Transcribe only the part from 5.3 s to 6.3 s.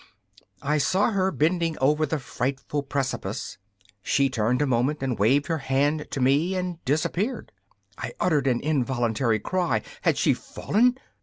her hand to